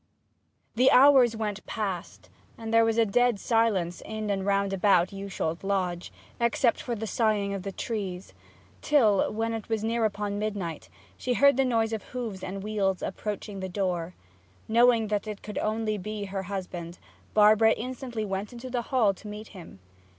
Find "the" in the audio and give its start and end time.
0.73-0.89, 6.95-7.05, 7.61-7.71, 11.55-11.63, 13.59-13.69, 18.71-18.81